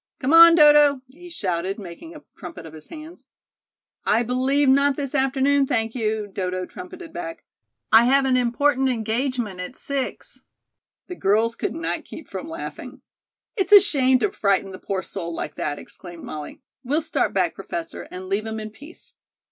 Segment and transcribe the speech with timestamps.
[0.17, 3.27] "Come on, Dodo," he shouted, making a trumpet of his hands.
[4.03, 7.45] "I believe not this afternoon, thank you," Dodo trumpeted back.
[7.91, 10.41] "I have an important engagement at six."
[11.05, 13.03] The girls could not keep from laughing.
[13.55, 16.61] "It's a shame to frighten the poor soul like that," exclaimed Molly.
[16.83, 19.13] "We'll start back, Professor, and leave him in peace."